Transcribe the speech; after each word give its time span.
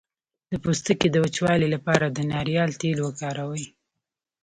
د 0.51 0.53
پوستکي 0.63 1.07
د 1.11 1.15
وچوالي 1.23 1.67
لپاره 1.75 2.05
د 2.09 2.17
ناریل 2.31 2.71
تېل 2.81 2.99
وکاروئ 3.03 3.65